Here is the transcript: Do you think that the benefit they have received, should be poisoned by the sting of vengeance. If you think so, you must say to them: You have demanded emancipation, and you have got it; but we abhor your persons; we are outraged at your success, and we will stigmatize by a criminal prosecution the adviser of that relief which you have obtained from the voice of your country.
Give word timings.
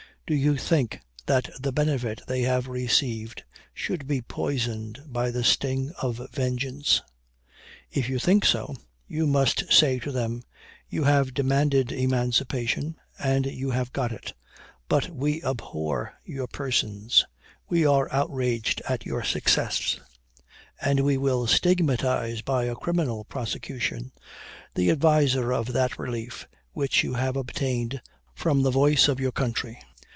Do 0.27 0.37
you 0.37 0.55
think 0.55 1.01
that 1.25 1.49
the 1.59 1.73
benefit 1.73 2.21
they 2.25 2.43
have 2.43 2.69
received, 2.69 3.43
should 3.73 4.07
be 4.07 4.21
poisoned 4.21 5.03
by 5.05 5.29
the 5.29 5.43
sting 5.43 5.91
of 6.01 6.25
vengeance. 6.31 7.01
If 7.91 8.07
you 8.07 8.17
think 8.17 8.45
so, 8.45 8.73
you 9.09 9.27
must 9.27 9.73
say 9.73 9.99
to 9.99 10.09
them: 10.13 10.43
You 10.87 11.03
have 11.03 11.33
demanded 11.33 11.91
emancipation, 11.91 12.95
and 13.19 13.45
you 13.45 13.71
have 13.71 13.91
got 13.91 14.13
it; 14.13 14.31
but 14.87 15.09
we 15.09 15.43
abhor 15.43 16.13
your 16.23 16.47
persons; 16.47 17.25
we 17.67 17.85
are 17.85 18.07
outraged 18.13 18.81
at 18.87 19.05
your 19.05 19.23
success, 19.25 19.99
and 20.79 21.01
we 21.01 21.17
will 21.17 21.45
stigmatize 21.45 22.41
by 22.41 22.63
a 22.63 22.75
criminal 22.77 23.25
prosecution 23.25 24.13
the 24.75 24.91
adviser 24.91 25.51
of 25.51 25.73
that 25.73 25.99
relief 25.99 26.47
which 26.71 27.03
you 27.03 27.15
have 27.15 27.35
obtained 27.35 28.01
from 28.33 28.63
the 28.63 28.71
voice 28.71 29.09
of 29.09 29.19
your 29.19 29.33
country. 29.33 29.77